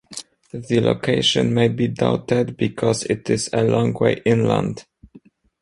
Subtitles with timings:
[0.51, 4.85] The location may be doubted because it is a long way inland.